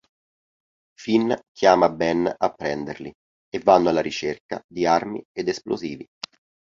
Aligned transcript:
Fin 0.99 1.39
chiama 1.51 1.87
Ben 1.91 2.25
a 2.35 2.51
prenderli, 2.53 3.13
e 3.55 3.59
vanno 3.59 3.89
alla 3.89 4.01
ricerca 4.01 4.59
di 4.65 4.87
armi 4.87 5.23
ed 5.31 5.47
esplosivi. 5.47 6.07